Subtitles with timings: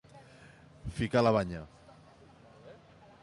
[0.99, 1.61] Ficar la banya.